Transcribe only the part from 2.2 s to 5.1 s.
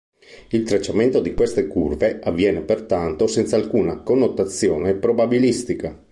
avviene pertanto senza alcuna connotazione